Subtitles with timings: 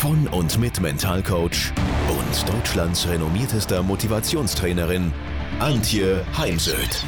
[0.00, 1.74] von und mit Mentalcoach
[2.08, 5.12] und Deutschlands renommiertester Motivationstrainerin
[5.58, 7.04] Antje Heimsöth.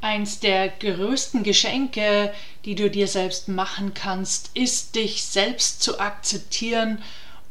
[0.00, 7.00] Eins der größten Geschenke, die du dir selbst machen kannst, ist, dich selbst zu akzeptieren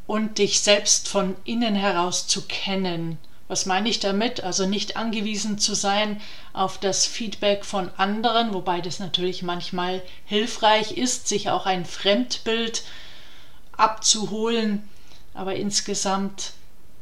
[0.05, 3.19] und dich selbst von innen heraus zu kennen.
[3.51, 4.45] Was meine ich damit?
[4.45, 6.21] Also nicht angewiesen zu sein
[6.53, 12.83] auf das Feedback von anderen, wobei das natürlich manchmal hilfreich ist, sich auch ein Fremdbild
[13.75, 14.87] abzuholen,
[15.33, 16.53] aber insgesamt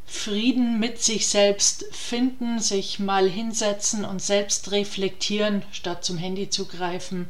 [0.08, 6.66] Frieden mit sich selbst finden, sich mal hinsetzen und selbst reflektieren, statt zum Handy zu
[6.66, 7.30] greifen.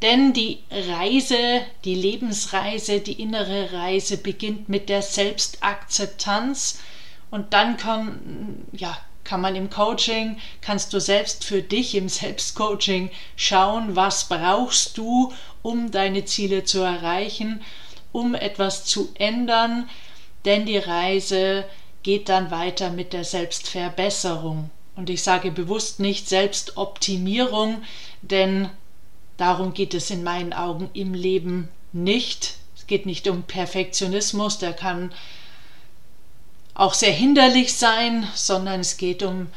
[0.00, 6.78] Denn die Reise, die Lebensreise, die innere Reise beginnt mit der Selbstakzeptanz,
[7.30, 13.10] und dann kann, ja, kann man im Coaching, kannst du selbst für dich im Selbstcoaching
[13.36, 17.62] schauen, was brauchst du, um deine Ziele zu erreichen,
[18.10, 19.88] um etwas zu ändern,
[20.46, 21.64] denn die Reise
[22.02, 24.70] geht dann weiter mit der Selbstverbesserung.
[24.96, 27.82] Und ich sage bewusst nicht Selbstoptimierung,
[28.22, 28.70] denn
[29.36, 32.56] darum geht es in meinen Augen im Leben nicht.
[32.76, 35.12] Es geht nicht um Perfektionismus, der kann
[36.78, 39.48] auch sehr hinderlich sein, sondern es geht um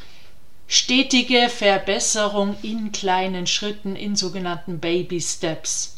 [0.67, 5.97] stetige Verbesserung in kleinen Schritten, in sogenannten Baby Steps.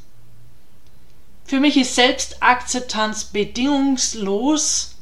[1.45, 4.95] Für mich ist Selbstakzeptanz bedingungslos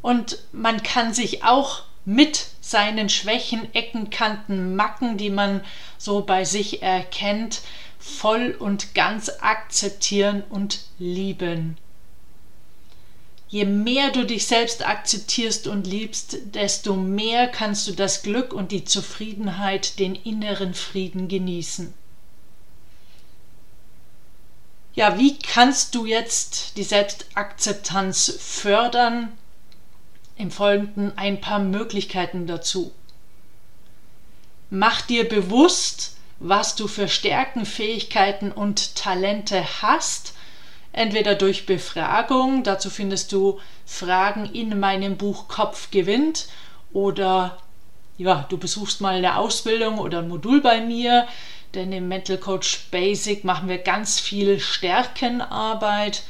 [0.00, 5.62] und man kann sich auch mit seinen Schwächen, Ecken, Kanten, Macken, die man
[5.98, 7.62] so bei sich erkennt,
[7.98, 11.78] voll und ganz akzeptieren und lieben.
[13.50, 18.70] Je mehr du dich selbst akzeptierst und liebst, desto mehr kannst du das Glück und
[18.70, 21.92] die Zufriedenheit, den inneren Frieden genießen.
[24.94, 29.36] Ja, wie kannst du jetzt die Selbstakzeptanz fördern?
[30.36, 32.92] Im Folgenden ein paar Möglichkeiten dazu.
[34.70, 40.34] Mach dir bewusst, was du für Stärken, Fähigkeiten und Talente hast
[40.92, 46.48] entweder durch Befragung, dazu findest du Fragen in meinem Buch Kopf gewinnt
[46.92, 47.58] oder
[48.18, 51.26] ja, du besuchst mal eine Ausbildung oder ein Modul bei mir,
[51.74, 56.24] denn im Mental Coach Basic machen wir ganz viel Stärkenarbeit.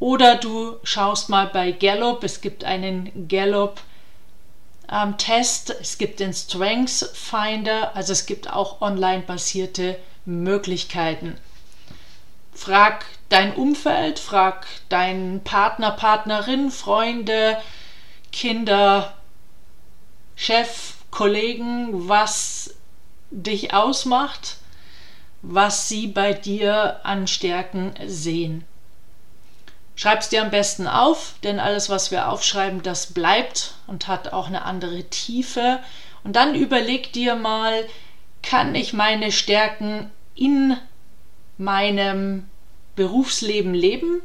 [0.00, 3.80] Oder du schaust mal bei Gallup, es gibt einen Gallup
[4.90, 11.36] ähm, Test, es gibt den Strengths Finder, also es gibt auch online basierte Möglichkeiten.
[12.52, 17.60] Frag dein Umfeld, frag deinen Partner, Partnerin, Freunde,
[18.32, 19.14] Kinder,
[20.36, 22.74] Chef, Kollegen, was
[23.30, 24.56] dich ausmacht,
[25.42, 28.64] was sie bei dir an Stärken sehen.
[29.96, 34.32] Schreib es dir am besten auf, denn alles, was wir aufschreiben, das bleibt und hat
[34.32, 35.78] auch eine andere Tiefe.
[36.24, 37.86] Und dann überleg dir mal,
[38.42, 40.76] kann ich meine Stärken in
[41.60, 42.48] meinem
[42.96, 44.22] Berufsleben leben.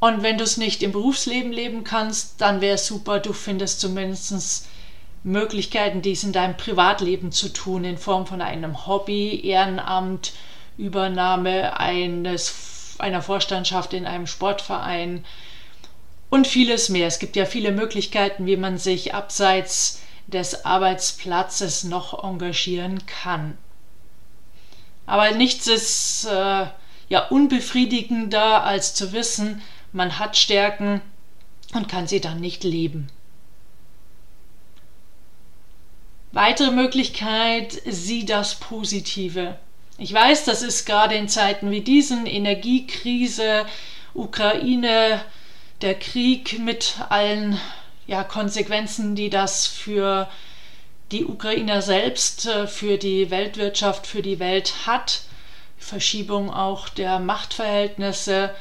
[0.00, 3.80] Und wenn du es nicht im Berufsleben leben kannst, dann wäre es super, du findest
[3.80, 4.68] zumindest
[5.22, 10.32] Möglichkeiten, dies in deinem Privatleben zu tun, in Form von einem Hobby, Ehrenamt,
[10.76, 15.24] Übernahme eines, einer Vorstandschaft in einem Sportverein
[16.28, 17.06] und vieles mehr.
[17.06, 23.56] Es gibt ja viele Möglichkeiten, wie man sich abseits des Arbeitsplatzes noch engagieren kann.
[25.06, 26.66] Aber nichts ist äh,
[27.08, 29.62] ja unbefriedigender, als zu wissen,
[29.92, 31.00] man hat Stärken
[31.74, 33.08] und kann sie dann nicht leben.
[36.32, 39.56] Weitere Möglichkeit, sieh das Positive.
[39.98, 43.66] Ich weiß, das ist gerade in Zeiten wie diesen, Energiekrise,
[44.14, 45.22] Ukraine,
[45.80, 47.60] der Krieg mit allen
[48.06, 50.28] ja, Konsequenzen, die das für
[51.12, 55.22] die Ukrainer selbst äh, für die Weltwirtschaft, für die Welt hat.
[55.78, 58.54] Verschiebung auch der Machtverhältnisse,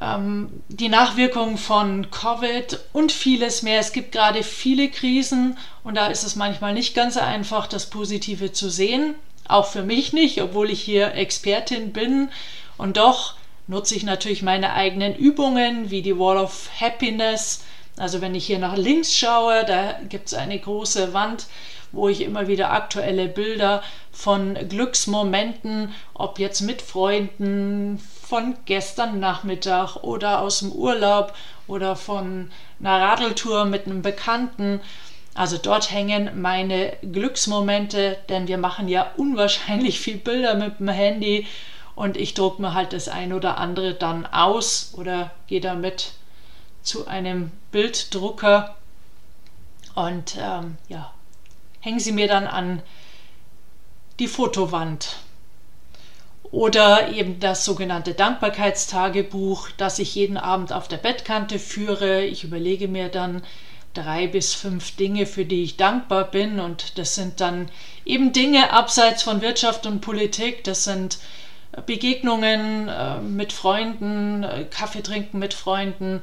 [0.00, 3.80] ähm, die Nachwirkungen von Covid und vieles mehr.
[3.80, 8.52] Es gibt gerade viele Krisen und da ist es manchmal nicht ganz einfach, das Positive
[8.52, 9.14] zu sehen.
[9.48, 12.28] Auch für mich nicht, obwohl ich hier Expertin bin.
[12.76, 13.34] Und doch
[13.66, 17.64] nutze ich natürlich meine eigenen Übungen wie die Wall of Happiness.
[17.98, 21.46] Also wenn ich hier nach links schaue, da gibt es eine große Wand,
[21.90, 29.96] wo ich immer wieder aktuelle Bilder von Glücksmomenten, ob jetzt mit Freunden, von gestern Nachmittag
[30.02, 31.32] oder aus dem Urlaub
[31.66, 34.80] oder von einer Radeltour mit einem Bekannten.
[35.34, 41.46] Also dort hängen meine Glücksmomente, denn wir machen ja unwahrscheinlich viel Bilder mit dem Handy
[41.94, 46.12] und ich drucke mir halt das ein oder andere dann aus oder gehe damit
[46.82, 48.76] zu einem Bilddrucker
[49.94, 51.12] und ähm, ja,
[51.80, 52.82] hängen sie mir dann an
[54.18, 55.16] die Fotowand.
[56.50, 62.24] Oder eben das sogenannte Dankbarkeitstagebuch, das ich jeden Abend auf der Bettkante führe.
[62.24, 63.42] Ich überlege mir dann
[63.92, 66.58] drei bis fünf Dinge, für die ich dankbar bin.
[66.58, 67.68] Und das sind dann
[68.04, 70.64] eben Dinge abseits von Wirtschaft und Politik.
[70.64, 71.18] Das sind
[71.84, 76.22] Begegnungen äh, mit Freunden, äh, Kaffee trinken mit Freunden.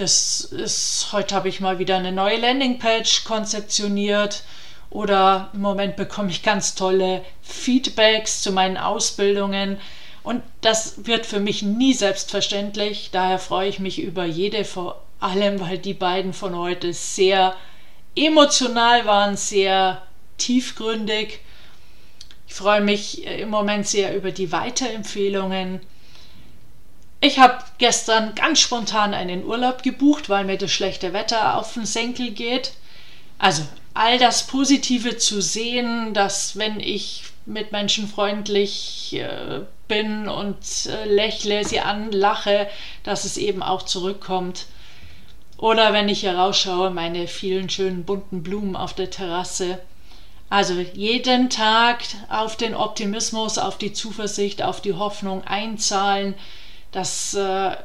[0.00, 4.44] Das ist, heute habe ich mal wieder eine neue Landingpage konzeptioniert
[4.88, 9.78] oder im Moment bekomme ich ganz tolle Feedbacks zu meinen Ausbildungen.
[10.22, 13.10] Und das wird für mich nie selbstverständlich.
[13.12, 17.54] Daher freue ich mich über jede, vor allem weil die beiden von heute sehr
[18.16, 20.00] emotional waren, sehr
[20.38, 21.40] tiefgründig.
[22.48, 25.82] Ich freue mich im Moment sehr über die Weiterempfehlungen.
[27.22, 31.84] Ich habe gestern ganz spontan einen Urlaub gebucht, weil mir das schlechte Wetter auf den
[31.84, 32.72] Senkel geht.
[33.38, 33.62] Also
[33.92, 40.56] all das Positive zu sehen, dass wenn ich mit Menschen freundlich äh, bin und
[40.86, 42.68] äh, lächle, sie anlache,
[43.02, 44.66] dass es eben auch zurückkommt.
[45.58, 49.78] Oder wenn ich hier rausschaue, meine vielen schönen bunten Blumen auf der Terrasse.
[50.48, 51.98] Also jeden Tag
[52.30, 56.34] auf den Optimismus, auf die Zuversicht, auf die Hoffnung einzahlen.
[56.92, 57.76] Das äh,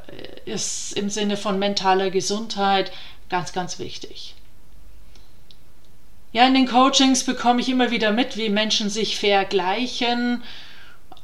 [0.45, 2.91] ist im Sinne von mentaler Gesundheit
[3.29, 4.35] ganz, ganz wichtig.
[6.31, 10.43] Ja, in den Coachings bekomme ich immer wieder mit, wie Menschen sich vergleichen,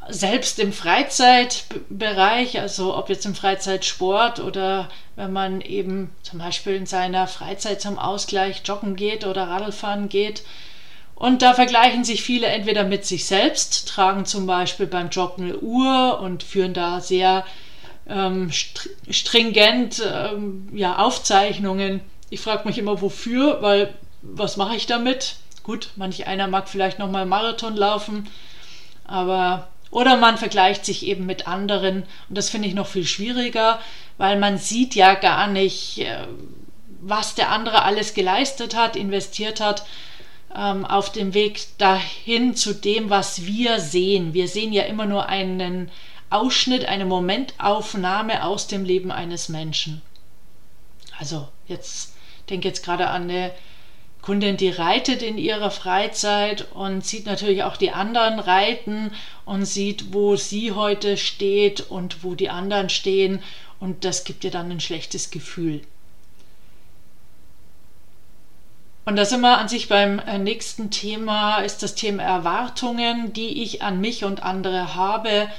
[0.07, 6.86] selbst im Freizeitbereich, also ob jetzt im Freizeitsport oder wenn man eben zum Beispiel in
[6.86, 10.44] seiner Freizeit zum Ausgleich joggen geht oder Radlfahren geht.
[11.16, 15.60] Und da vergleichen sich viele entweder mit sich selbst, tragen zum Beispiel beim Joggen eine
[15.60, 17.45] Uhr und führen da sehr
[18.12, 22.02] ähm, stringent ähm, ja, Aufzeichnungen.
[22.30, 25.38] Ich frage mich immer, wofür, weil was mache ich damit?
[25.63, 28.28] Gut, manch einer mag vielleicht nochmal Marathon laufen,
[29.06, 33.80] aber oder man vergleicht sich eben mit anderen und das finde ich noch viel schwieriger,
[34.18, 36.28] weil man sieht ja gar nicht, äh,
[37.02, 39.86] was der andere alles geleistet hat, investiert hat
[40.56, 44.34] ähm, auf dem Weg dahin zu dem, was wir sehen.
[44.34, 45.90] Wir sehen ja immer nur einen
[46.31, 50.01] Ausschnitt, eine Momentaufnahme aus dem Leben eines Menschen.
[51.19, 52.13] Also jetzt
[52.50, 53.51] denke jetzt gerade an eine
[54.22, 59.12] Kundin, die reitet in ihrer Freizeit und sieht natürlich auch die anderen reiten
[59.45, 63.42] und sieht, wo sie heute steht und wo die anderen stehen
[63.80, 65.81] und das gibt ihr dann ein schlechtes Gefühl.
[69.05, 73.63] Und da sind wir an sich beim äh, nächsten Thema, ist das Thema Erwartungen, die
[73.63, 75.50] ich an mich und andere habe.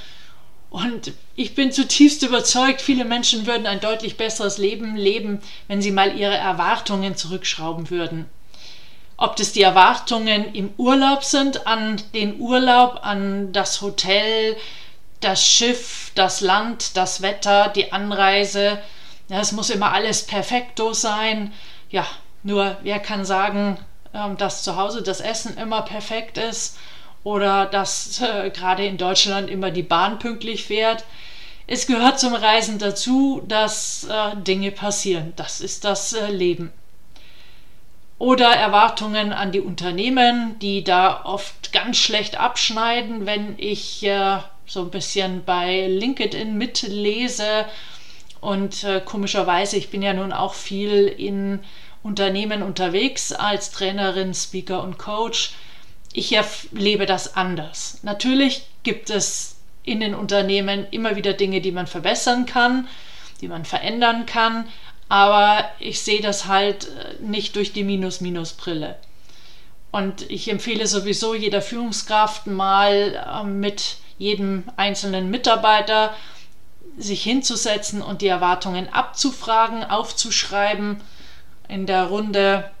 [0.73, 5.91] Und ich bin zutiefst überzeugt, viele Menschen würden ein deutlich besseres Leben leben, wenn sie
[5.91, 8.25] mal ihre Erwartungen zurückschrauben würden
[9.15, 14.57] ob das die Erwartungen im Urlaub sind, an den Urlaub, an das Hotel,
[15.21, 18.79] das Schiff, das Land, das Wetter, die Anreise.
[19.29, 21.53] Es muss immer alles perfekto sein.
[21.89, 22.05] Ja,
[22.41, 23.77] nur wer kann sagen,
[24.13, 26.77] ähm, dass zu Hause das Essen immer perfekt ist
[27.23, 31.05] oder dass äh, gerade in Deutschland immer die Bahn pünktlich fährt.
[31.67, 35.33] Es gehört zum Reisen dazu, dass äh, Dinge passieren.
[35.35, 36.71] Das ist das äh, Leben
[38.23, 44.81] oder Erwartungen an die Unternehmen, die da oft ganz schlecht abschneiden, wenn ich äh, so
[44.83, 47.65] ein bisschen bei LinkedIn mitlese.
[48.39, 51.59] Und äh, komischerweise, ich bin ja nun auch viel in
[52.01, 55.51] Unternehmen unterwegs als Trainerin, Speaker und Coach.
[56.13, 57.99] Ich erlebe das anders.
[58.03, 62.87] Natürlich gibt es in den Unternehmen immer wieder Dinge, die man verbessern kann,
[63.41, 64.65] die man verändern kann
[65.13, 68.97] aber ich sehe das halt äh, nicht durch die Minus-Minus-Brille.
[69.91, 76.15] Und ich empfehle sowieso jeder Führungskraft mal äh, mit jedem einzelnen Mitarbeiter
[76.97, 80.99] sich hinzusetzen und die Erwartungen abzufragen, aufzuschreiben
[81.67, 82.71] in der Runde,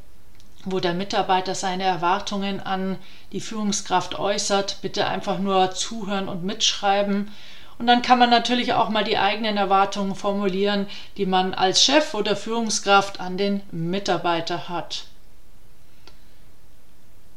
[0.65, 2.97] wo der Mitarbeiter seine Erwartungen an
[3.31, 4.77] die Führungskraft äußert.
[4.81, 7.31] Bitte einfach nur zuhören und mitschreiben
[7.79, 12.13] Und dann kann man natürlich auch mal die eigenen Erwartungen formulieren, die man als Chef
[12.13, 15.05] oder Führungskraft an den Mitarbeiter hat.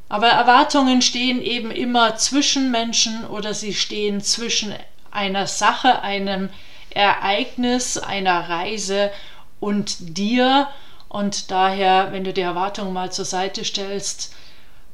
[0.08, 4.72] Aber Erwartungen stehen eben immer zwischen Menschen oder sie stehen zwischen
[5.10, 6.50] einer Sache, einem
[6.90, 9.10] Ereignis, einer Reise
[9.58, 10.68] und dir.
[11.16, 14.34] Und daher, wenn du die Erwartungen mal zur Seite stellst,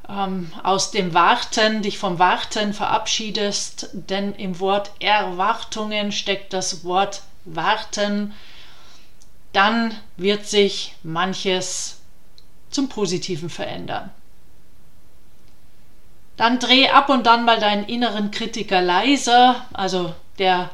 [0.07, 7.23] ähm, aus dem Warten, dich vom Warten verabschiedest, denn im Wort Erwartungen steckt das Wort
[7.43, 8.33] Warten,
[9.51, 11.99] dann wird sich manches
[12.69, 14.09] zum Positiven verändern.
[16.37, 20.69] Dann dreh ab und dann mal deinen inneren Kritiker leiser, also der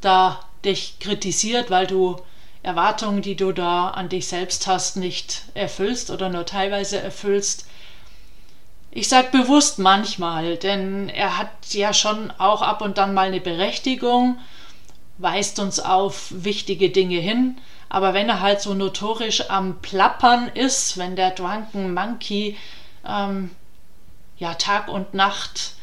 [0.00, 2.20] da dich kritisiert, weil du
[2.64, 7.66] Erwartungen, die du da an dich selbst hast, nicht erfüllst oder nur teilweise erfüllst.
[8.90, 13.40] Ich sage bewusst manchmal, denn er hat ja schon auch ab und dann mal eine
[13.40, 14.38] Berechtigung,
[15.18, 17.58] weist uns auf wichtige Dinge hin,
[17.90, 22.56] aber wenn er halt so notorisch am Plappern ist, wenn der Drunken Monkey
[23.06, 23.50] ähm,
[24.38, 25.74] ja Tag und Nacht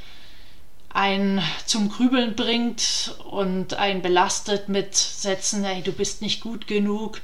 [0.93, 7.21] einen zum Grübeln bringt und einen belastet mit Sätzen, hey, du bist nicht gut genug,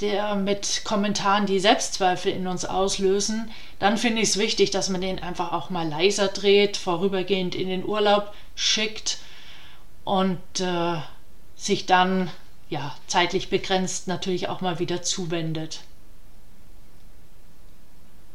[0.00, 5.00] der mit Kommentaren, die Selbstzweifel in uns auslösen, dann finde ich es wichtig, dass man
[5.00, 9.18] den einfach auch mal leiser dreht, vorübergehend in den Urlaub schickt
[10.04, 10.96] und äh,
[11.54, 12.30] sich dann
[12.68, 15.80] ja zeitlich begrenzt natürlich auch mal wieder zuwendet.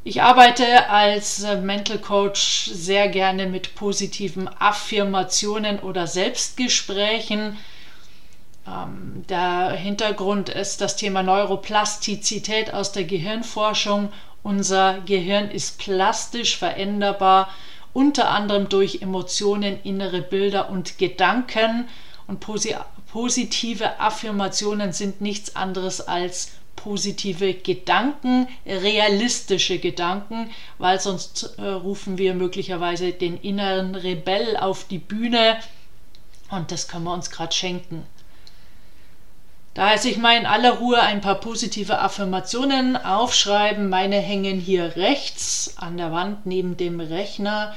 [0.08, 7.58] Ich arbeite als äh, Mental Coach sehr gerne mit positiven Affirmationen oder Selbstgesprächen
[8.66, 14.14] ähm, der Hintergrund ist das Thema Neuroplastizität aus der Gehirnforschung.
[14.44, 17.50] Unser Gehirn ist plastisch veränderbar,
[17.92, 21.90] unter anderem durch Emotionen, innere Bilder und Gedanken.
[22.28, 22.40] Und
[23.12, 26.54] positive Affirmationen sind nichts anderes als
[26.88, 34.98] positive Gedanken, realistische Gedanken, weil sonst äh, rufen wir möglicherweise den inneren Rebell auf die
[34.98, 35.58] Bühne
[36.50, 38.06] und das können wir uns gerade schenken.
[39.74, 43.90] Da heißt ich mal in aller Ruhe ein paar positive Affirmationen aufschreiben.
[43.90, 47.76] Meine hängen hier rechts an der Wand neben dem Rechner.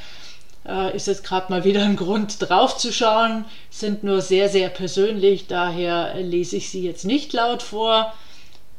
[0.64, 3.44] Äh, ist jetzt gerade mal wieder ein Grund drauf zu schauen.
[3.70, 8.14] Sind nur sehr, sehr persönlich, daher lese ich sie jetzt nicht laut vor.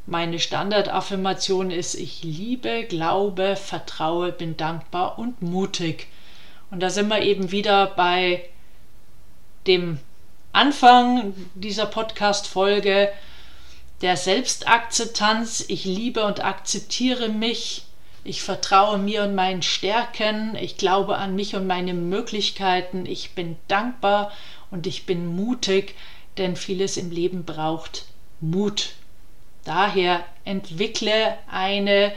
[0.06, 6.08] Meine Standardaffirmation ist, ich liebe, glaube, vertraue, bin dankbar und mutig.
[6.72, 8.50] Und da sind wir eben wieder bei
[9.68, 10.00] dem
[10.54, 13.12] Anfang dieser Podcast-Folge
[14.02, 15.66] der Selbstakzeptanz.
[15.68, 17.84] Ich liebe und akzeptiere mich.
[18.24, 20.56] Ich vertraue mir und meinen Stärken.
[20.56, 23.06] Ich glaube an mich und meine Möglichkeiten.
[23.06, 24.32] Ich bin dankbar
[24.72, 25.96] und ich bin mutig,
[26.38, 28.06] denn vieles im Leben braucht
[28.40, 28.94] Mut.
[29.64, 32.14] Daher entwickle eine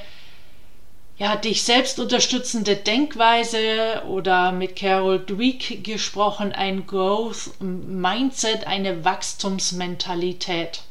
[1.17, 10.83] ja, dich selbst unterstützende Denkweise oder mit Carol Dweck gesprochen, ein Growth Mindset, eine Wachstumsmentalität.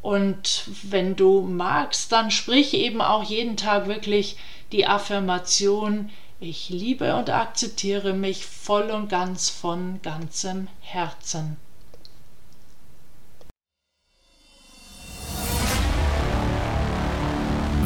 [0.00, 4.36] Und wenn du magst, dann sprich eben auch jeden Tag wirklich
[4.72, 11.56] die Affirmation, ich liebe und akzeptiere mich voll und ganz von ganzem Herzen.